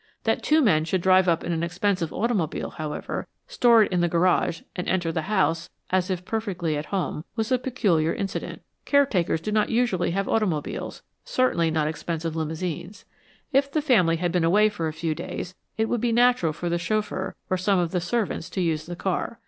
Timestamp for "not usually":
9.51-10.09